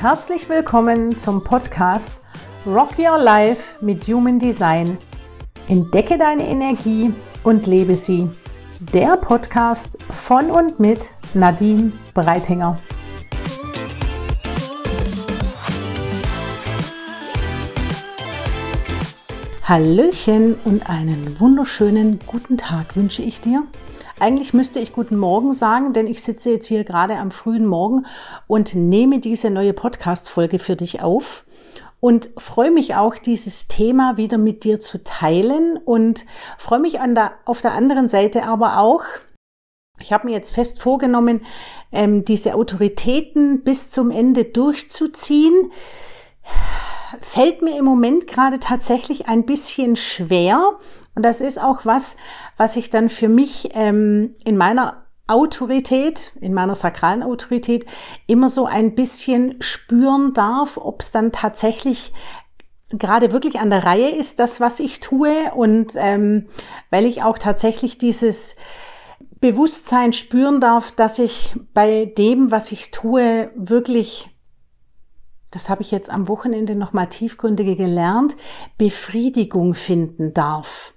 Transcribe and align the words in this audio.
Herzlich 0.00 0.48
willkommen 0.48 1.18
zum 1.18 1.42
Podcast 1.42 2.20
Rock 2.64 3.00
Your 3.00 3.18
Life 3.18 3.84
mit 3.84 4.06
Human 4.06 4.38
Design. 4.38 4.96
Entdecke 5.66 6.16
deine 6.16 6.46
Energie 6.46 7.12
und 7.42 7.66
lebe 7.66 7.96
sie. 7.96 8.30
Der 8.92 9.16
Podcast 9.16 9.88
von 10.08 10.52
und 10.52 10.78
mit 10.78 11.00
Nadine 11.34 11.90
Breitinger. 12.14 12.78
Hallöchen 19.64 20.54
und 20.64 20.88
einen 20.88 21.40
wunderschönen 21.40 22.20
guten 22.24 22.56
Tag 22.56 22.94
wünsche 22.94 23.22
ich 23.22 23.40
dir. 23.40 23.64
Eigentlich 24.20 24.52
müsste 24.52 24.80
ich 24.80 24.92
guten 24.92 25.16
Morgen 25.16 25.54
sagen, 25.54 25.92
denn 25.92 26.08
ich 26.08 26.22
sitze 26.22 26.50
jetzt 26.50 26.66
hier 26.66 26.82
gerade 26.82 27.16
am 27.16 27.30
frühen 27.30 27.66
Morgen 27.66 28.04
und 28.48 28.74
nehme 28.74 29.20
diese 29.20 29.48
neue 29.48 29.72
Podcast-Folge 29.72 30.58
für 30.58 30.74
dich 30.74 31.02
auf 31.02 31.44
und 32.00 32.30
freue 32.36 32.72
mich 32.72 32.96
auch, 32.96 33.14
dieses 33.14 33.68
Thema 33.68 34.16
wieder 34.16 34.36
mit 34.36 34.64
dir 34.64 34.80
zu 34.80 35.04
teilen 35.04 35.76
und 35.76 36.26
freue 36.58 36.80
mich 36.80 36.98
an 36.98 37.14
der, 37.14 37.32
auf 37.44 37.60
der 37.60 37.74
anderen 37.74 38.08
Seite 38.08 38.44
aber 38.44 38.78
auch, 38.78 39.04
ich 40.00 40.12
habe 40.12 40.26
mir 40.26 40.32
jetzt 40.32 40.52
fest 40.52 40.82
vorgenommen, 40.82 41.42
ähm, 41.92 42.24
diese 42.24 42.56
Autoritäten 42.56 43.62
bis 43.62 43.90
zum 43.90 44.10
Ende 44.10 44.44
durchzuziehen. 44.44 45.70
Fällt 47.20 47.62
mir 47.62 47.78
im 47.78 47.84
Moment 47.84 48.26
gerade 48.26 48.58
tatsächlich 48.58 49.28
ein 49.28 49.46
bisschen 49.46 49.94
schwer, 49.94 50.78
und 51.18 51.24
das 51.24 51.40
ist 51.40 51.60
auch 51.60 51.84
was, 51.84 52.16
was 52.58 52.76
ich 52.76 52.90
dann 52.90 53.08
für 53.08 53.28
mich 53.28 53.70
ähm, 53.74 54.36
in 54.44 54.56
meiner 54.56 55.02
Autorität, 55.26 56.30
in 56.40 56.54
meiner 56.54 56.76
sakralen 56.76 57.24
Autorität 57.24 57.86
immer 58.28 58.48
so 58.48 58.66
ein 58.66 58.94
bisschen 58.94 59.60
spüren 59.60 60.32
darf, 60.32 60.76
ob 60.76 61.02
es 61.02 61.10
dann 61.10 61.32
tatsächlich 61.32 62.12
gerade 62.90 63.32
wirklich 63.32 63.58
an 63.58 63.70
der 63.70 63.82
Reihe 63.82 64.10
ist, 64.10 64.38
das, 64.38 64.60
was 64.60 64.78
ich 64.78 65.00
tue. 65.00 65.52
Und 65.56 65.94
ähm, 65.96 66.46
weil 66.90 67.04
ich 67.04 67.24
auch 67.24 67.38
tatsächlich 67.38 67.98
dieses 67.98 68.54
Bewusstsein 69.40 70.12
spüren 70.12 70.60
darf, 70.60 70.92
dass 70.92 71.18
ich 71.18 71.56
bei 71.74 72.04
dem, 72.16 72.52
was 72.52 72.70
ich 72.70 72.92
tue, 72.92 73.50
wirklich 73.56 74.30
das 75.50 75.68
habe 75.68 75.82
ich 75.82 75.90
jetzt 75.90 76.10
am 76.10 76.28
Wochenende 76.28 76.76
nochmal 76.76 77.08
tiefgründiger 77.08 77.74
gelernt, 77.74 78.36
Befriedigung 78.76 79.74
finden 79.74 80.32
darf 80.32 80.94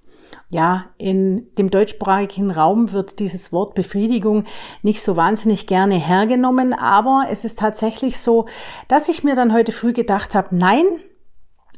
ja, 0.51 0.85
in 0.97 1.47
dem 1.55 1.71
deutschsprachigen 1.71 2.51
Raum 2.51 2.91
wird 2.91 3.19
dieses 3.19 3.53
Wort 3.53 3.73
Befriedigung 3.73 4.43
nicht 4.83 5.01
so 5.01 5.15
wahnsinnig 5.15 5.65
gerne 5.65 5.95
hergenommen, 5.95 6.73
aber 6.73 7.27
es 7.29 7.45
ist 7.45 7.57
tatsächlich 7.57 8.19
so, 8.19 8.47
dass 8.89 9.07
ich 9.07 9.23
mir 9.23 9.35
dann 9.35 9.53
heute 9.53 9.71
früh 9.71 9.93
gedacht 9.93 10.35
habe, 10.35 10.53
nein, 10.53 10.83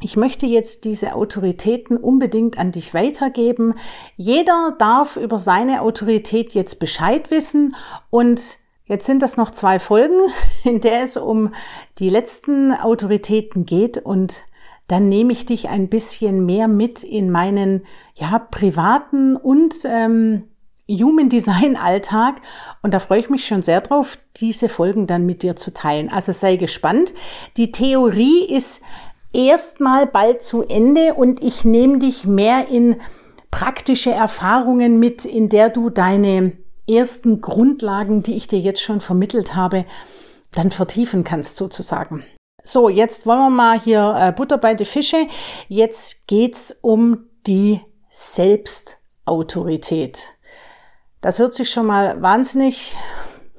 ich 0.02 0.18
möchte 0.18 0.48
jetzt 0.48 0.86
diese 0.86 1.14
Autoritäten 1.14 1.98
unbedingt 1.98 2.58
an 2.58 2.72
dich 2.72 2.96
weitergeben. 2.96 3.76
Jeder 4.18 4.76
darf 4.80 5.18
über 5.18 5.38
seine 5.38 5.82
Autorität 5.82 6.54
jetzt 6.54 6.80
Bescheid 6.80 7.32
wissen 7.32 7.76
und 8.10 8.42
Jetzt 8.86 9.06
sind 9.06 9.22
das 9.22 9.38
noch 9.38 9.52
zwei 9.52 9.80
Folgen, 9.80 10.20
in 10.66 10.82
der 10.82 11.04
es 11.04 11.16
um 11.16 11.54
die 12.00 12.10
letzten 12.10 12.74
Autoritäten 12.74 13.66
geht 13.66 13.98
und 13.98 14.42
dann 14.88 15.10
nehme 15.10 15.34
ich 15.34 15.46
dich 15.46 15.70
ein 15.70 15.88
bisschen 15.88 16.46
mehr 16.46 16.68
mit 16.68 17.04
in 17.04 17.30
meinen 17.30 17.86
ja, 18.16 18.40
privaten 18.40 19.36
und 19.36 19.76
ähm, 19.86 20.44
Human 20.90 21.30
Design 21.30 21.78
Alltag 21.78 22.42
und 22.82 22.94
da 22.94 23.00
freue 23.00 23.20
ich 23.20 23.30
mich 23.30 23.48
schon 23.48 23.62
sehr 23.62 23.82
drauf, 23.82 24.18
diese 24.36 24.68
Folgen 24.68 25.08
dann 25.08 25.26
mit 25.26 25.42
dir 25.42 25.56
zu 25.56 25.74
teilen. 25.74 26.10
Also 26.10 26.34
sei 26.34 26.58
gespannt. 26.58 27.14
Die 27.56 27.72
Theorie 27.72 28.46
ist 28.46 28.82
erstmal 29.34 30.06
bald 30.06 30.42
zu 30.42 30.64
Ende 30.64 31.14
und 31.14 31.42
ich 31.42 31.64
nehme 31.64 32.00
dich 32.00 32.26
mehr 32.26 32.68
in 32.68 32.98
praktische 33.50 34.12
Erfahrungen 34.12 35.00
mit, 35.00 35.26
in 35.26 35.48
der 35.48 35.70
du 35.70 35.90
deine 35.90 36.54
ersten 36.90 37.40
Grundlagen, 37.40 38.24
die 38.24 38.36
ich 38.36 38.48
dir 38.48 38.60
jetzt 38.60 38.82
schon 38.82 39.00
vermittelt 39.00 39.56
habe, 39.56 39.86
dann 40.52 40.72
vertiefen 40.72 41.24
kannst 41.24 41.58
sozusagen. 41.58 42.24
So, 42.66 42.88
jetzt 42.88 43.26
wollen 43.26 43.40
wir 43.40 43.50
mal 43.50 43.78
hier 43.78 44.16
äh, 44.18 44.32
Butter 44.32 44.58
bei 44.58 44.74
die 44.74 44.86
Fische. 44.86 45.28
Jetzt 45.68 46.28
geht's 46.28 46.74
um 46.82 47.26
die 47.46 47.82
Selbstautorität. 48.10 50.22
Das 51.20 51.40
hört 51.40 51.56
sich 51.56 51.70
schon 51.70 51.88
mal 51.88 52.22
wahnsinnig 52.22 52.96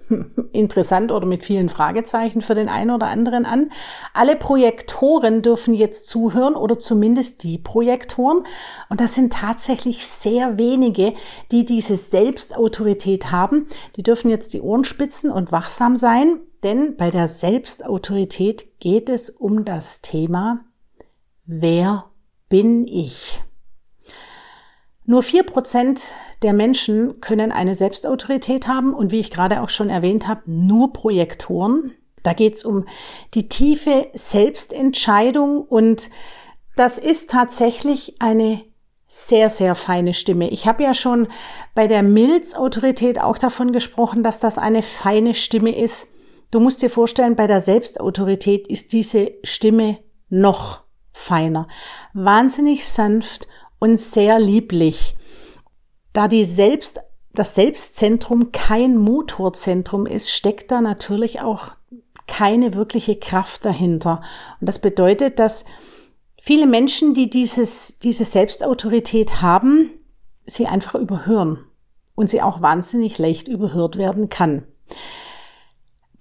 interessant 0.53 1.13
oder 1.13 1.27
mit 1.27 1.45
vielen 1.45 1.69
Fragezeichen 1.69 2.41
für 2.41 2.55
den 2.55 2.71
einen 2.71 2.93
oder 2.93 3.09
anderen 3.09 3.45
an. 3.45 3.71
Alle 4.15 4.37
Projektoren 4.37 5.43
dürfen 5.43 5.75
jetzt 5.75 6.09
zuhören 6.09 6.55
oder 6.55 6.79
zumindest 6.79 7.43
die 7.43 7.59
Projektoren. 7.59 8.47
Und 8.89 9.03
das 9.03 9.15
sind 9.15 9.35
tatsächlich 9.35 10.07
sehr 10.07 10.57
wenige, 10.57 11.13
die 11.53 11.67
diese 11.67 11.99
Selbstautorität 11.99 13.31
haben. 13.31 13.67
Die 13.97 14.03
dürfen 14.03 14.31
jetzt 14.31 14.55
die 14.55 14.63
Ohren 14.63 14.85
spitzen 14.85 15.31
und 15.31 15.53
wachsam 15.53 15.97
sein. 15.97 16.41
Denn 16.65 16.97
bei 16.97 17.11
der 17.11 17.29
Selbstautorität 17.29 18.81
geht 18.81 19.11
es 19.11 19.29
um 19.29 19.67
das 19.67 20.01
Thema, 20.01 20.65
wer 21.45 22.07
bin 22.49 22.87
ich? 22.87 23.45
Nur 25.05 25.23
vier 25.23 25.43
Prozent 25.43 26.01
der 26.41 26.55
Menschen 26.55 27.21
können 27.21 27.53
eine 27.53 27.75
Selbstautorität 27.75 28.67
haben 28.67 28.95
und 28.95 29.13
wie 29.13 29.21
ich 29.21 29.31
gerade 29.31 29.61
auch 29.61 29.69
schon 29.69 29.91
erwähnt 29.91 30.27
habe, 30.27 30.41
nur 30.47 30.95
Projektoren. 30.95 31.93
Da 32.23 32.33
geht 32.33 32.55
es 32.55 32.65
um 32.65 32.87
die 33.35 33.51
tiefe 33.51 34.09
Selbstentscheidung 34.15 35.61
und 35.61 36.09
das 36.77 36.97
ist 36.97 37.29
tatsächlich 37.29 38.23
eine 38.23 38.63
sehr, 39.07 39.51
sehr 39.51 39.75
feine 39.75 40.15
Stimme. 40.15 40.49
Ich 40.49 40.67
habe 40.67 40.83
ja 40.83 40.95
schon 40.95 41.29
bei 41.75 41.87
der 41.87 42.03
Milzautorität 42.03 43.21
auch 43.21 43.37
davon 43.37 43.73
gesprochen, 43.73 44.23
dass 44.23 44.41
das 44.41 44.57
eine 44.57 44.83
feine 44.83 45.35
Stimme 45.35 45.77
ist. 45.77 46.14
Du 46.55 46.61
musst 46.61 46.83
dir 46.83 46.89
vorstellen, 46.89 47.35
bei 47.35 47.49
der 47.49 47.61
Selbstautorität 47.61 48.69
ist 48.69 48.93
diese 48.93 49.33
Stimme 49.43 49.99
noch 50.29 50.85
feiner. 51.13 51.67
Wahnsinnig 52.13 52.89
sanft 52.89 53.49
und 53.81 53.99
sehr 53.99 54.39
lieblich. 54.39 55.17
Da 56.13 56.29
die 56.29 56.45
Selbst, 56.45 57.01
das 57.33 57.57
Selbstzentrum 57.57 58.53
kein 58.53 58.97
Motorzentrum 58.97 60.07
ist, 60.07 60.31
steckt 60.31 60.71
da 60.71 60.81
natürlich 60.81 61.41
auch 61.41 61.73
keine 62.29 62.77
wirkliche 62.77 63.17
Kraft 63.17 63.65
dahinter. 63.65 64.23
Und 64.61 64.69
das 64.69 64.79
bedeutet, 64.79 65.41
dass 65.41 65.65
viele 66.41 66.69
Menschen, 66.69 67.15
die 67.15 67.29
dieses, 67.29 67.99
diese 67.99 68.25
Selbstautorität 68.25 69.43
haben, 69.43 69.91
sie 70.47 70.67
einfach 70.67 70.95
überhören 70.95 71.65
und 72.15 72.31
sie 72.31 72.43
auch 72.43 72.63
wahnsinnig 72.63 73.19
leicht 73.19 73.49
überhört 73.49 73.99
werden 73.99 74.29
kann. 74.29 74.63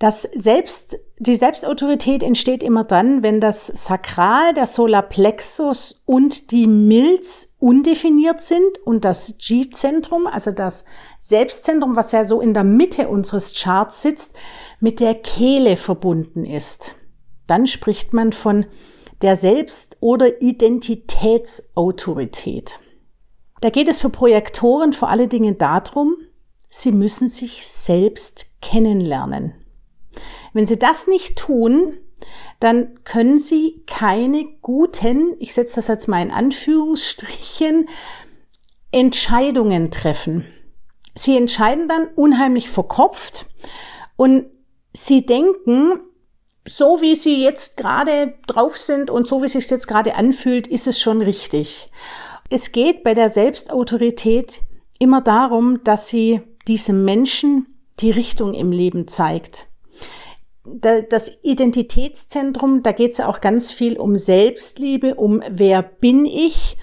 Das 0.03 0.23
Selbst, 0.23 0.99
die 1.17 1.37
Selbstautorität 1.37 2.21
entsteht 2.23 2.61
immer 2.61 2.83
dann, 2.83 3.23
wenn 3.23 3.39
das 3.39 3.67
Sakral, 3.67 4.53
der 4.53 4.67
Solarplexus 4.67 6.03
und 6.05 6.51
die 6.51 6.67
Milz 6.67 7.55
undefiniert 7.57 8.41
sind 8.41 8.79
und 8.83 9.05
das 9.05 9.37
G-Zentrum, 9.37 10.27
also 10.27 10.51
das 10.51 10.83
Selbstzentrum, 11.21 11.95
was 11.95 12.11
ja 12.11 12.25
so 12.25 12.41
in 12.41 12.53
der 12.53 12.65
Mitte 12.65 13.07
unseres 13.07 13.53
Charts 13.53 14.01
sitzt, 14.01 14.35
mit 14.81 14.99
der 14.99 15.15
Kehle 15.15 15.77
verbunden 15.77 16.43
ist. 16.43 16.95
Dann 17.47 17.65
spricht 17.65 18.11
man 18.11 18.33
von 18.33 18.65
der 19.21 19.37
Selbst- 19.37 19.95
oder 20.01 20.41
Identitätsautorität. 20.41 22.77
Da 23.61 23.69
geht 23.69 23.87
es 23.87 24.01
für 24.01 24.09
Projektoren 24.09 24.91
vor 24.91 25.07
allen 25.07 25.29
Dingen 25.29 25.57
darum, 25.57 26.17
sie 26.67 26.91
müssen 26.91 27.29
sich 27.29 27.65
selbst 27.65 28.47
kennenlernen. 28.61 29.62
Wenn 30.53 30.65
Sie 30.65 30.79
das 30.79 31.07
nicht 31.07 31.37
tun, 31.37 31.97
dann 32.59 33.03
können 33.03 33.39
Sie 33.39 33.83
keine 33.87 34.45
guten, 34.61 35.35
ich 35.39 35.53
setze 35.53 35.75
das 35.75 35.87
jetzt 35.87 36.07
mal 36.07 36.21
in 36.21 36.31
Anführungsstrichen, 36.31 37.89
Entscheidungen 38.91 39.91
treffen. 39.91 40.45
Sie 41.15 41.35
entscheiden 41.37 41.87
dann 41.87 42.07
unheimlich 42.15 42.69
verkopft 42.69 43.45
und 44.15 44.45
Sie 44.95 45.25
denken, 45.25 45.99
so 46.65 47.01
wie 47.01 47.15
Sie 47.15 47.43
jetzt 47.43 47.77
gerade 47.77 48.35
drauf 48.47 48.77
sind 48.77 49.09
und 49.09 49.27
so 49.27 49.41
wie 49.41 49.47
es 49.47 49.53
sich 49.53 49.69
jetzt 49.69 49.87
gerade 49.87 50.15
anfühlt, 50.15 50.67
ist 50.67 50.87
es 50.87 51.01
schon 51.01 51.21
richtig. 51.21 51.91
Es 52.49 52.71
geht 52.71 53.03
bei 53.03 53.13
der 53.13 53.29
Selbstautorität 53.29 54.61
immer 54.99 55.21
darum, 55.21 55.83
dass 55.83 56.07
sie 56.07 56.41
diesem 56.67 57.03
Menschen 57.03 57.65
die 57.99 58.11
Richtung 58.11 58.53
im 58.53 58.71
Leben 58.71 59.07
zeigt 59.07 59.67
das 60.65 61.31
Identitätszentrum, 61.43 62.83
da 62.83 62.93
geht 62.93 63.11
es 63.11 63.17
ja 63.17 63.27
auch 63.27 63.41
ganz 63.41 63.71
viel 63.71 63.97
um 63.97 64.17
Selbstliebe, 64.17 65.15
um 65.15 65.43
wer 65.49 65.83
bin 65.83 66.25
ich. 66.25 66.77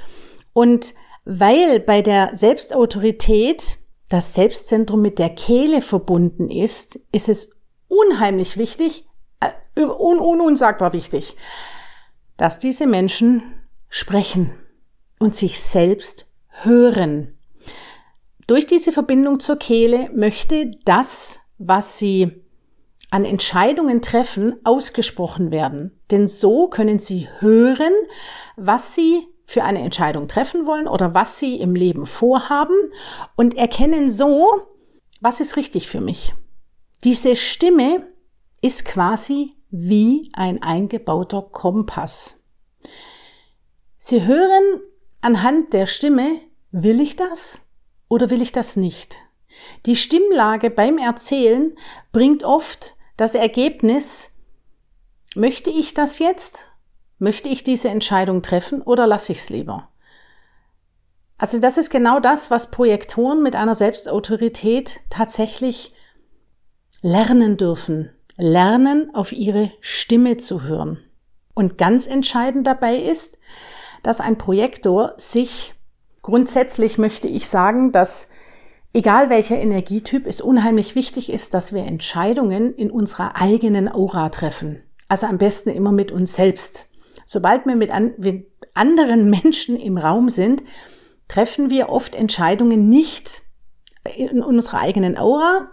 Und 0.53 0.95
weil 1.25 1.81
bei 1.81 2.03
der 2.03 2.35
Selbstautorität 2.35 3.79
das 4.09 4.35
Selbstzentrum 4.35 5.01
mit 5.01 5.19
der 5.19 5.31
Kehle 5.31 5.81
verbunden 5.81 6.51
ist, 6.51 6.99
ist 7.13 7.29
es 7.29 7.53
unheimlich 7.89 8.57
wichtig, 8.57 9.07
äh, 9.41 9.83
un, 9.83 10.19
un, 10.19 10.41
unsagbar 10.41 10.93
wichtig, 10.93 11.37
dass 12.37 12.59
diese 12.59 12.87
Menschen 12.87 13.43
sprechen 13.89 14.53
und 15.19 15.37
sich 15.37 15.61
selbst 15.61 16.27
hören. 16.49 17.39
Durch 18.47 18.67
diese 18.67 18.93
Verbindung 18.93 19.39
zur 19.39 19.57
Kehle 19.57 20.11
möchte 20.13 20.73
das, 20.85 21.39
was 21.59 21.99
sie 21.99 22.45
an 23.11 23.25
Entscheidungen 23.25 24.03
treffen, 24.03 24.55
ausgesprochen 24.65 25.51
werden. 25.51 26.01
Denn 26.11 26.29
so 26.29 26.69
können 26.69 26.99
sie 26.99 27.29
hören, 27.39 27.93
was 28.57 28.95
sie 28.95 29.27
für 29.47 29.65
eine 29.65 29.81
Entscheidung 29.81 30.29
treffen 30.29 30.65
wollen 30.65 30.87
oder 30.87 31.13
was 31.13 31.39
sie 31.39 31.61
im 31.61 31.75
Leben 31.75 32.07
vorhaben 32.07 32.77
und 33.35 33.57
erkennen 33.57 34.11
so, 34.11 34.63
was 35.21 35.41
ist 35.41 35.57
richtig 35.57 35.89
für 35.89 36.01
mich. 36.01 36.35
Diese 37.03 37.35
Stimme 37.35 38.07
ist 38.63 38.85
quasi 38.85 39.57
wie 39.71 40.31
ein 40.35 40.63
eingebauter 40.63 41.43
Kompass. 41.43 42.45
Sie 43.97 44.25
hören 44.25 44.81
anhand 45.21 45.73
der 45.73 45.87
Stimme, 45.87 46.41
will 46.71 47.01
ich 47.01 47.17
das 47.17 47.61
oder 48.09 48.31
will 48.31 48.43
ich 48.43 48.53
das 48.53 48.77
nicht? 48.77 49.17
Die 49.87 49.97
Stimmlage 49.97 50.71
beim 50.71 50.97
Erzählen 50.97 51.77
bringt 52.13 52.45
oft 52.45 52.95
das 53.21 53.35
Ergebnis, 53.35 54.35
möchte 55.35 55.69
ich 55.69 55.93
das 55.93 56.19
jetzt? 56.19 56.67
Möchte 57.19 57.51
ich 57.51 57.63
diese 57.63 57.91
Entscheidung 57.91 58.41
treffen 58.41 58.81
oder 58.81 59.07
lasse 59.07 59.33
ich 59.33 59.39
es 59.39 59.51
lieber? 59.51 59.89
Also 61.37 61.59
das 61.59 61.77
ist 61.77 61.91
genau 61.91 62.19
das, 62.19 62.51
was 62.51 62.71
Projektoren 62.71 63.43
mit 63.43 63.57
einer 63.57 63.75
Selbstautorität 63.75 65.01
tatsächlich 65.11 65.93
lernen 67.03 67.59
dürfen. 67.59 68.11
Lernen, 68.37 69.15
auf 69.15 69.33
ihre 69.33 69.71
Stimme 69.81 70.39
zu 70.39 70.63
hören. 70.63 70.99
Und 71.53 71.77
ganz 71.77 72.07
entscheidend 72.07 72.67
dabei 72.67 72.97
ist, 72.97 73.39
dass 74.03 74.23
ein 74.23 74.39
Projektor 74.39 75.13
sich 75.19 75.75
grundsätzlich 76.23 76.97
möchte 76.97 77.29
ich 77.29 77.51
sagen, 77.51 77.93
dass 77.93 78.31
Egal 78.93 79.31
welcher 79.31 79.57
Energietyp, 79.57 80.27
es 80.27 80.41
unheimlich 80.41 80.97
wichtig 80.97 81.31
ist, 81.31 81.55
dass 81.55 81.73
wir 81.73 81.85
Entscheidungen 81.85 82.75
in 82.75 82.91
unserer 82.91 83.37
eigenen 83.37 83.89
Aura 83.89 84.31
treffen. 84.31 84.83
Also 85.07 85.27
am 85.27 85.39
besten 85.39 85.71
immer 85.71 85.93
mit 85.93 86.11
uns 86.11 86.35
selbst. 86.35 86.91
Sobald 87.25 87.67
wir 87.67 87.77
mit, 87.77 87.91
an, 87.91 88.15
mit 88.19 88.49
anderen 88.75 89.31
Menschen 89.31 89.77
im 89.77 89.97
Raum 89.97 90.29
sind, 90.29 90.65
treffen 91.29 91.71
wir 91.71 91.89
oft 91.89 92.17
Entscheidungen 92.17 92.89
nicht 92.89 93.43
in 94.17 94.43
unserer 94.43 94.81
eigenen 94.81 95.17
Aura, 95.17 95.71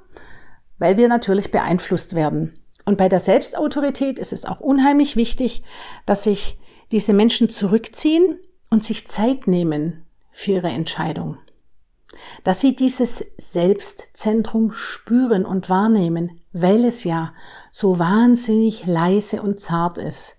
weil 0.77 0.97
wir 0.97 1.07
natürlich 1.07 1.49
beeinflusst 1.49 2.13
werden. 2.13 2.59
Und 2.85 2.99
bei 2.99 3.09
der 3.09 3.19
Selbstautorität 3.19 4.19
ist 4.19 4.31
es 4.31 4.45
auch 4.45 4.59
unheimlich 4.59 5.15
wichtig, 5.15 5.63
dass 6.05 6.23
sich 6.23 6.59
diese 6.91 7.13
Menschen 7.13 7.49
zurückziehen 7.49 8.37
und 8.69 8.83
sich 8.83 9.07
Zeit 9.07 9.47
nehmen 9.47 10.05
für 10.31 10.51
ihre 10.51 10.69
Entscheidung 10.69 11.37
dass 12.43 12.61
sie 12.61 12.75
dieses 12.75 13.25
Selbstzentrum 13.37 14.71
spüren 14.71 15.45
und 15.45 15.69
wahrnehmen, 15.69 16.41
weil 16.53 16.85
es 16.85 17.03
ja 17.03 17.33
so 17.71 17.99
wahnsinnig 17.99 18.85
leise 18.85 19.41
und 19.41 19.59
zart 19.59 19.97
ist. 19.97 20.37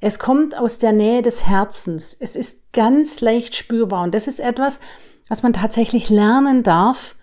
Es 0.00 0.18
kommt 0.18 0.58
aus 0.58 0.78
der 0.78 0.92
Nähe 0.92 1.22
des 1.22 1.46
Herzens. 1.46 2.14
Es 2.18 2.36
ist 2.36 2.72
ganz 2.72 3.20
leicht 3.20 3.54
spürbar 3.54 4.02
und 4.02 4.14
das 4.14 4.26
ist 4.26 4.40
etwas, 4.40 4.80
was 5.28 5.42
man 5.42 5.52
tatsächlich 5.52 6.10
lernen 6.10 6.62
darf, 6.62 7.16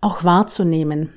auch 0.00 0.24
wahrzunehmen. 0.24 1.12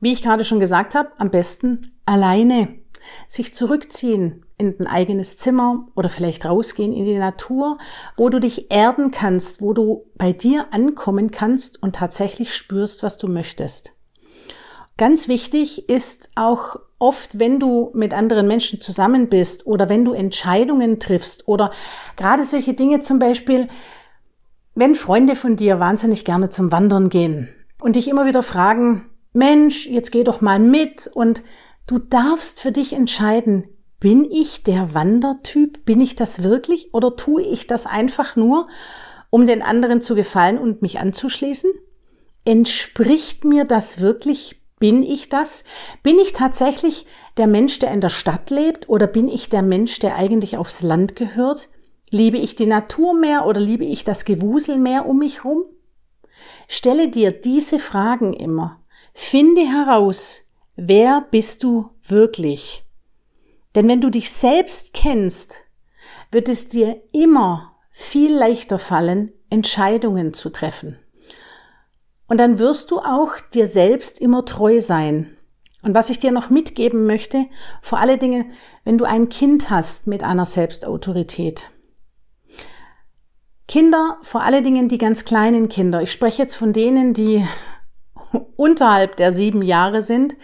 Wie 0.00 0.12
ich 0.12 0.22
gerade 0.22 0.44
schon 0.44 0.60
gesagt 0.60 0.94
habe, 0.94 1.12
am 1.18 1.30
besten 1.30 1.98
alleine 2.04 2.80
sich 3.28 3.54
zurückziehen 3.54 4.45
in 4.58 4.74
ein 4.80 4.86
eigenes 4.86 5.36
Zimmer 5.36 5.86
oder 5.94 6.08
vielleicht 6.08 6.46
rausgehen 6.46 6.92
in 6.92 7.04
die 7.04 7.18
Natur, 7.18 7.78
wo 8.16 8.28
du 8.28 8.40
dich 8.40 8.70
erden 8.70 9.10
kannst, 9.10 9.60
wo 9.60 9.72
du 9.72 10.06
bei 10.16 10.32
dir 10.32 10.66
ankommen 10.72 11.30
kannst 11.30 11.82
und 11.82 11.96
tatsächlich 11.96 12.54
spürst, 12.54 13.02
was 13.02 13.18
du 13.18 13.28
möchtest. 13.28 13.92
Ganz 14.96 15.28
wichtig 15.28 15.90
ist 15.90 16.30
auch 16.36 16.76
oft, 16.98 17.38
wenn 17.38 17.60
du 17.60 17.90
mit 17.92 18.14
anderen 18.14 18.48
Menschen 18.48 18.80
zusammen 18.80 19.28
bist 19.28 19.66
oder 19.66 19.90
wenn 19.90 20.06
du 20.06 20.14
Entscheidungen 20.14 21.00
triffst 21.00 21.46
oder 21.46 21.70
gerade 22.16 22.44
solche 22.44 22.72
Dinge 22.72 23.00
zum 23.00 23.18
Beispiel, 23.18 23.68
wenn 24.74 24.94
Freunde 24.94 25.36
von 25.36 25.56
dir 25.56 25.80
wahnsinnig 25.80 26.24
gerne 26.24 26.48
zum 26.48 26.72
Wandern 26.72 27.10
gehen 27.10 27.50
und 27.78 27.96
dich 27.96 28.08
immer 28.08 28.24
wieder 28.24 28.42
fragen, 28.42 29.10
Mensch, 29.34 29.86
jetzt 29.86 30.12
geh 30.12 30.24
doch 30.24 30.40
mal 30.40 30.58
mit 30.58 31.10
und 31.12 31.42
Du 31.86 32.00
darfst 32.00 32.60
für 32.60 32.72
dich 32.72 32.92
entscheiden, 32.92 33.68
bin 33.98 34.30
ich 34.30 34.62
der 34.62 34.94
Wandertyp? 34.94 35.84
Bin 35.84 36.00
ich 36.00 36.16
das 36.16 36.42
wirklich? 36.42 36.92
Oder 36.92 37.16
tue 37.16 37.42
ich 37.42 37.66
das 37.66 37.86
einfach 37.86 38.36
nur, 38.36 38.68
um 39.30 39.46
den 39.46 39.62
anderen 39.62 40.00
zu 40.02 40.14
gefallen 40.14 40.58
und 40.58 40.82
mich 40.82 40.98
anzuschließen? 40.98 41.70
Entspricht 42.44 43.44
mir 43.44 43.64
das 43.64 44.00
wirklich? 44.00 44.60
Bin 44.78 45.02
ich 45.02 45.30
das? 45.30 45.64
Bin 46.02 46.18
ich 46.18 46.34
tatsächlich 46.34 47.06
der 47.38 47.46
Mensch, 47.46 47.78
der 47.78 47.92
in 47.92 48.02
der 48.02 48.10
Stadt 48.10 48.50
lebt? 48.50 48.88
Oder 48.88 49.06
bin 49.06 49.28
ich 49.28 49.48
der 49.48 49.62
Mensch, 49.62 49.98
der 49.98 50.16
eigentlich 50.16 50.58
aufs 50.58 50.82
Land 50.82 51.16
gehört? 51.16 51.68
Liebe 52.10 52.36
ich 52.36 52.54
die 52.54 52.66
Natur 52.66 53.14
mehr 53.14 53.46
oder 53.46 53.60
liebe 53.60 53.84
ich 53.84 54.04
das 54.04 54.24
Gewusel 54.24 54.76
mehr 54.76 55.06
um 55.06 55.18
mich 55.18 55.44
rum? 55.44 55.64
Stelle 56.68 57.08
dir 57.08 57.32
diese 57.32 57.78
Fragen 57.78 58.34
immer. 58.34 58.82
Finde 59.14 59.62
heraus, 59.62 60.42
wer 60.76 61.26
bist 61.30 61.62
du 61.62 61.90
wirklich? 62.02 62.85
Denn 63.76 63.86
wenn 63.88 64.00
du 64.00 64.10
dich 64.10 64.32
selbst 64.32 64.94
kennst, 64.94 65.58
wird 66.32 66.48
es 66.48 66.70
dir 66.70 67.02
immer 67.12 67.76
viel 67.90 68.34
leichter 68.34 68.78
fallen, 68.78 69.32
Entscheidungen 69.50 70.34
zu 70.34 70.50
treffen. 70.50 70.98
Und 72.26 72.38
dann 72.38 72.58
wirst 72.58 72.90
du 72.90 72.98
auch 72.98 73.38
dir 73.52 73.68
selbst 73.68 74.20
immer 74.20 74.44
treu 74.46 74.80
sein. 74.80 75.36
Und 75.82 75.94
was 75.94 76.10
ich 76.10 76.18
dir 76.18 76.32
noch 76.32 76.50
mitgeben 76.50 77.06
möchte, 77.06 77.44
vor 77.82 77.98
allen 77.98 78.18
Dingen, 78.18 78.52
wenn 78.84 78.98
du 78.98 79.04
ein 79.04 79.28
Kind 79.28 79.70
hast 79.70 80.06
mit 80.06 80.24
einer 80.24 80.46
Selbstautorität. 80.46 81.70
Kinder, 83.68 84.16
vor 84.22 84.42
allen 84.42 84.64
Dingen 84.64 84.88
die 84.88 84.98
ganz 84.98 85.24
kleinen 85.24 85.68
Kinder, 85.68 86.00
ich 86.00 86.12
spreche 86.12 86.42
jetzt 86.42 86.54
von 86.54 86.72
denen, 86.72 87.14
die 87.14 87.46
unterhalb 88.56 89.16
der 89.16 89.32
sieben 89.32 89.60
Jahre 89.60 90.00
sind, 90.00 90.34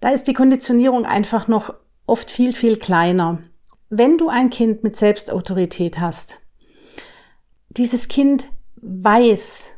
da 0.00 0.08
ist 0.08 0.24
die 0.24 0.34
Konditionierung 0.34 1.04
einfach 1.04 1.48
noch 1.48 1.74
oft 2.08 2.30
viel, 2.30 2.52
viel 2.52 2.76
kleiner. 2.76 3.42
Wenn 3.90 4.18
du 4.18 4.28
ein 4.28 4.50
Kind 4.50 4.82
mit 4.82 4.96
Selbstautorität 4.96 5.98
hast, 5.98 6.40
dieses 7.68 8.08
Kind 8.08 8.48
weiß, 8.76 9.72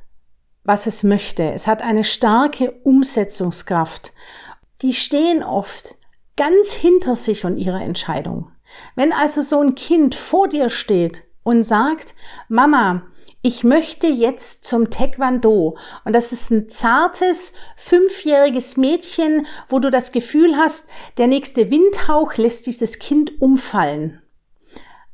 was 0.65 0.87
es 0.87 1.03
möchte. 1.03 1.53
Es 1.53 1.67
hat 1.67 1.83
eine 1.83 2.05
starke 2.05 2.73
Umsetzungskraft. 2.83 4.13
Die 4.83 4.95
stehen 4.95 5.43
oft 5.43 5.97
ganz 6.37 6.73
hinter 6.73 7.17
sich 7.17 7.45
und 7.45 7.59
ihrer 7.59 7.83
Entscheidung. 7.83 8.51
Wenn 8.95 9.13
also 9.13 9.43
so 9.43 9.61
ein 9.61 9.75
Kind 9.75 10.15
vor 10.15 10.49
dir 10.49 10.71
steht 10.71 11.25
und 11.43 11.63
sagt, 11.65 12.15
Mama, 12.49 13.03
ich 13.43 13.65
möchte 13.65 14.07
jetzt 14.07 14.67
zum 14.67 14.91
Taekwondo. 14.91 15.79
Und 16.05 16.13
das 16.13 16.33
ist 16.33 16.51
ein 16.51 16.69
zartes, 16.69 17.55
fünfjähriges 17.77 18.77
Mädchen, 18.77 19.47
wo 19.69 19.79
du 19.79 19.91
das 19.91 20.13
Gefühl 20.13 20.57
hast, 20.57 20.89
der 21.17 21.27
nächste 21.27 21.71
Windhauch 21.71 22.35
lässt 22.37 22.67
dieses 22.67 22.99
Kind 22.99 23.41
umfallen. 23.41 24.21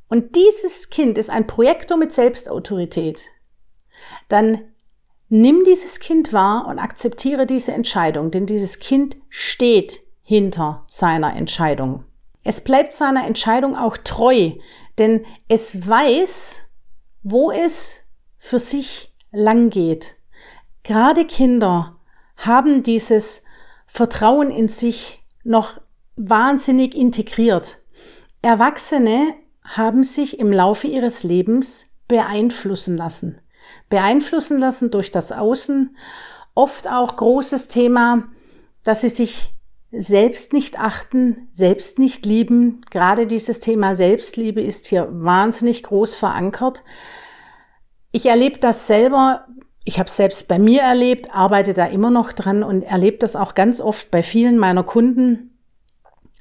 Und 0.09 0.37
dieses 0.37 0.91
Kind 0.91 1.19
ist 1.19 1.31
ein 1.31 1.47
Projektor 1.47 1.97
mit 1.97 2.13
Selbstautorität. 2.13 3.27
Dann 4.29 4.63
nimm 5.29 5.65
dieses 5.65 6.01
Kind 6.01 6.33
wahr 6.33 6.67
und 6.69 6.79
akzeptiere 6.79 7.47
diese 7.47 7.73
Entscheidung, 7.73 8.31
denn 8.31 8.47
dieses 8.47 8.79
Kind 8.79 9.17
steht 9.29 10.01
hinter 10.23 10.85
seiner 10.89 11.37
Entscheidung. 11.37 12.05
Es 12.43 12.63
bleibt 12.63 12.95
seiner 12.95 13.27
Entscheidung 13.27 13.77
auch 13.77 13.97
treu, 13.97 14.53
denn 14.99 15.25
es 15.49 15.87
weiß, 15.89 16.63
wo 17.23 17.51
es 17.51 18.06
für 18.47 18.61
sich 18.61 19.13
lang 19.33 19.71
geht. 19.71 20.15
Gerade 20.85 21.25
Kinder 21.25 21.97
haben 22.37 22.85
dieses 22.85 23.43
Vertrauen 23.89 24.53
in 24.53 24.69
sich 24.69 25.25
noch 25.43 25.81
wahnsinnig 26.15 26.95
integriert. 26.95 27.79
Erwachsene 28.43 29.35
haben 29.65 30.05
sich 30.05 30.39
im 30.39 30.53
Laufe 30.53 30.87
ihres 30.87 31.25
Lebens 31.25 31.91
beeinflussen 32.07 32.97
lassen. 32.97 33.41
Beeinflussen 33.89 34.61
lassen 34.61 34.93
durch 34.93 35.11
das 35.11 35.33
Außen. 35.33 35.97
Oft 36.55 36.87
auch 36.87 37.17
großes 37.17 37.67
Thema, 37.67 38.29
dass 38.85 39.01
sie 39.01 39.09
sich 39.09 39.55
selbst 39.91 40.53
nicht 40.53 40.79
achten, 40.79 41.49
selbst 41.53 41.99
nicht 41.99 42.25
lieben. 42.25 42.81
Gerade 42.93 43.27
dieses 43.27 43.59
Thema 43.59 43.97
Selbstliebe 43.97 44.61
ist 44.61 44.87
hier 44.87 45.09
wahnsinnig 45.11 45.83
groß 45.83 46.15
verankert. 46.15 46.85
Ich 48.17 48.25
erlebe 48.25 48.57
das 48.57 48.87
selber, 48.87 49.45
ich 49.85 49.99
habe 49.99 50.09
es 50.09 50.17
selbst 50.17 50.49
bei 50.49 50.59
mir 50.59 50.81
erlebt, 50.81 51.35
arbeite 51.35 51.75
da 51.75 51.85
immer 51.85 52.11
noch 52.11 52.33
dran 52.33 52.63
und 52.63 52.81
erlebe 52.81 53.19
das 53.19 53.37
auch 53.37 53.55
ganz 53.55 53.79
oft 53.79 54.11
bei 54.11 54.23
vielen 54.23 54.57
meiner 54.57 54.85
Kunden, 54.85 55.59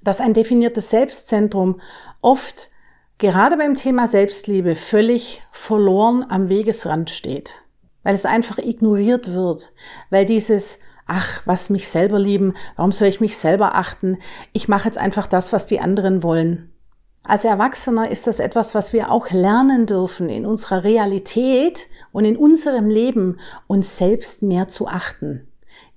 dass 0.02 0.22
ein 0.22 0.34
definiertes 0.34 0.90
Selbstzentrum 0.90 1.82
oft 2.22 2.70
gerade 3.18 3.58
beim 3.58 3.76
Thema 3.76 4.08
Selbstliebe 4.08 4.78
völlig 4.78 5.42
verloren 5.52 6.26
am 6.30 6.48
Wegesrand 6.48 7.10
steht, 7.10 7.52
weil 8.04 8.16
es 8.16 8.26
einfach 8.26 8.58
ignoriert 8.58 9.34
wird, 9.34 9.74
weil 10.10 10.26
dieses 10.26 10.80
ach, 11.08 11.42
was 11.44 11.70
mich 11.70 11.90
selber 11.90 12.20
lieben, 12.20 12.54
warum 12.78 12.94
soll 12.94 13.10
ich 13.10 13.20
mich 13.20 13.38
selber 13.38 13.76
achten? 13.76 14.20
Ich 14.54 14.70
mache 14.70 14.86
jetzt 14.86 14.98
einfach 14.98 15.28
das, 15.28 15.52
was 15.52 15.66
die 15.66 15.82
anderen 15.82 16.24
wollen. 16.24 16.72
Als 17.28 17.44
Erwachsener 17.44 18.12
ist 18.12 18.28
das 18.28 18.40
etwas, 18.40 18.76
was 18.76 18.94
wir 18.94 19.12
auch 19.12 19.32
lernen 19.32 19.88
dürfen, 19.88 20.30
in 20.30 20.46
unserer 20.46 20.84
Realität 20.84 21.88
und 22.12 22.24
in 22.24 22.38
unserem 22.38 22.88
Leben 22.88 23.40
uns 23.68 23.98
selbst 23.98 24.44
mehr 24.44 24.68
zu 24.68 24.88
achten. 24.88 25.48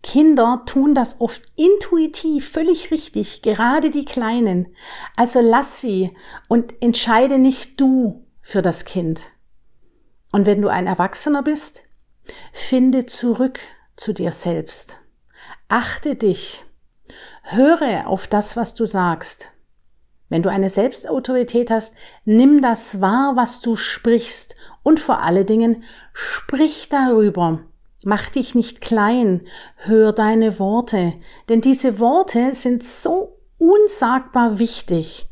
Kinder 0.02 0.62
tun 0.64 0.94
das 0.94 1.20
oft 1.20 1.42
intuitiv, 1.56 2.49
völlig 2.49 2.90
richtig, 2.90 3.42
gerade 3.42 3.90
die 3.90 4.06
Kleinen. 4.06 4.68
Also 5.16 5.40
lass 5.42 5.80
sie 5.80 6.16
und 6.49 6.73
entscheide 6.80 7.38
nicht 7.38 7.78
du 7.78 8.25
für 8.40 8.62
das 8.62 8.85
Kind. 8.87 9.32
Und 10.32 10.47
wenn 10.47 10.62
du 10.62 10.68
ein 10.68 10.87
Erwachsener 10.87 11.42
bist, 11.42 11.85
finde 12.52 13.04
zurück 13.06 13.61
zu 13.97 14.14
dir 14.14 14.32
selbst. 14.32 15.00
Achte 15.68 16.14
dich. 16.14 16.64
Höre 17.42 18.06
auf 18.06 18.26
das, 18.26 18.56
was 18.56 18.75
du 18.75 18.87
sagst. 18.87 19.50
Wenn 20.28 20.42
du 20.42 20.50
eine 20.50 20.68
Selbstautorität 20.68 21.70
hast, 21.70 21.94
nimm 22.25 22.61
das 22.61 23.00
wahr, 23.00 23.32
was 23.35 23.61
du 23.61 23.76
sprichst 23.76 24.56
und 24.82 25.00
vor 25.00 25.20
allen 25.20 25.47
Dingen 25.47 25.85
sprich 26.12 26.88
darüber. 26.88 27.61
Mach 28.04 28.30
dich 28.30 28.54
nicht 28.54 28.80
klein, 28.80 29.42
hör 29.76 30.12
deine 30.12 30.58
Worte, 30.58 31.14
denn 31.49 31.61
diese 31.61 31.99
Worte 31.99 32.52
sind 32.52 32.85
so 32.85 33.38
unsagbar 33.58 34.58
wichtig 34.58 35.28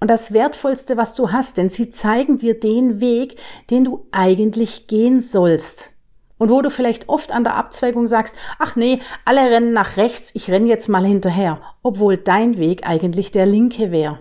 und 0.00 0.08
das 0.08 0.32
Wertvollste, 0.32 0.96
was 0.96 1.14
du 1.14 1.30
hast, 1.30 1.58
denn 1.58 1.68
sie 1.68 1.90
zeigen 1.90 2.38
dir 2.38 2.58
den 2.58 3.00
Weg, 3.00 3.36
den 3.68 3.84
du 3.84 4.06
eigentlich 4.10 4.86
gehen 4.86 5.20
sollst. 5.20 5.94
Und 6.38 6.48
wo 6.48 6.62
du 6.62 6.70
vielleicht 6.70 7.10
oft 7.10 7.32
an 7.32 7.44
der 7.44 7.56
Abzweigung 7.56 8.06
sagst, 8.06 8.34
ach 8.58 8.74
nee, 8.74 8.98
alle 9.26 9.42
rennen 9.42 9.74
nach 9.74 9.98
rechts, 9.98 10.34
ich 10.34 10.50
renn 10.50 10.66
jetzt 10.66 10.88
mal 10.88 11.04
hinterher, 11.04 11.60
obwohl 11.82 12.16
dein 12.16 12.56
Weg 12.56 12.88
eigentlich 12.88 13.30
der 13.30 13.44
linke 13.44 13.92
wäre. 13.92 14.20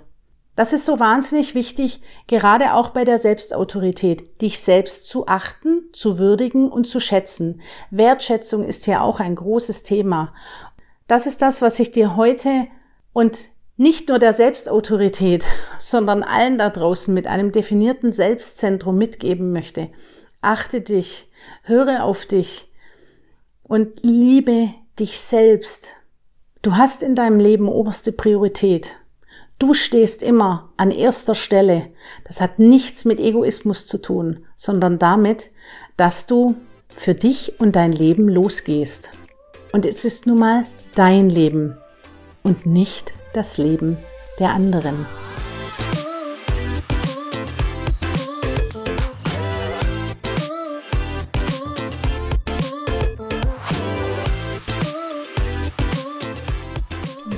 Das 0.59 0.73
ist 0.73 0.85
so 0.85 0.99
wahnsinnig 0.99 1.55
wichtig, 1.55 2.01
gerade 2.27 2.73
auch 2.73 2.89
bei 2.89 3.05
der 3.05 3.17
Selbstautorität, 3.17 4.41
dich 4.41 4.59
selbst 4.59 5.05
zu 5.05 5.25
achten, 5.25 5.85
zu 5.93 6.19
würdigen 6.19 6.69
und 6.69 6.85
zu 6.85 6.99
schätzen. 6.99 7.61
Wertschätzung 7.91 8.65
ist 8.65 8.85
ja 8.85 8.99
auch 8.99 9.21
ein 9.21 9.35
großes 9.35 9.83
Thema. 9.83 10.33
Das 11.07 11.27
ist 11.27 11.41
das, 11.41 11.61
was 11.61 11.79
ich 11.79 11.91
dir 11.91 12.17
heute 12.17 12.67
und 13.13 13.39
nicht 13.77 14.09
nur 14.09 14.19
der 14.19 14.33
Selbstautorität, 14.33 15.45
sondern 15.79 16.23
allen 16.23 16.57
da 16.57 16.69
draußen 16.69 17.13
mit 17.13 17.25
einem 17.25 17.53
definierten 17.53 18.11
Selbstzentrum 18.11 18.97
mitgeben 18.97 19.53
möchte. 19.53 19.87
Achte 20.41 20.81
dich, 20.81 21.31
höre 21.63 22.03
auf 22.03 22.25
dich 22.25 22.69
und 23.63 24.03
liebe 24.03 24.73
dich 24.99 25.21
selbst. 25.21 25.93
Du 26.61 26.75
hast 26.75 27.01
in 27.01 27.15
deinem 27.15 27.39
Leben 27.39 27.69
oberste 27.69 28.11
Priorität. 28.11 28.97
Du 29.59 29.73
stehst 29.73 30.23
immer 30.23 30.69
an 30.77 30.89
erster 30.89 31.35
Stelle. 31.35 31.89
Das 32.23 32.39
hat 32.39 32.59
nichts 32.59 33.03
mit 33.03 33.19
Egoismus 33.19 33.85
zu 33.85 33.97
tun, 33.97 34.45
sondern 34.55 34.99
damit, 34.99 35.51
dass 35.97 36.25
du 36.25 36.55
für 36.95 37.13
dich 37.13 37.59
und 37.59 37.75
dein 37.75 37.91
Leben 37.91 38.29
losgehst. 38.29 39.11
Und 39.73 39.85
es 39.85 40.05
ist 40.05 40.25
nun 40.25 40.39
mal 40.39 40.63
dein 40.95 41.29
Leben 41.29 41.77
und 42.41 42.65
nicht 42.65 43.13
das 43.33 43.57
Leben 43.57 43.97
der 44.39 44.51
anderen. 44.51 45.05